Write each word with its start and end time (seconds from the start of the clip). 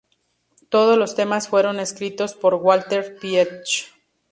Todos 0.69 0.97
los 0.97 1.13
temas 1.13 1.47
fueron 1.47 1.79
escritos 1.79 2.33
por 2.33 2.55
Walter 2.55 3.19
Pietsch. 3.19 3.93